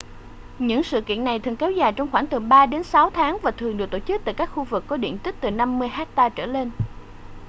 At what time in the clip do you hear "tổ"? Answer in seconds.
3.91-3.99